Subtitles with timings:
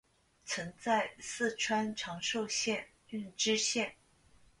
[0.45, 3.93] 曾在四川长寿县任知县。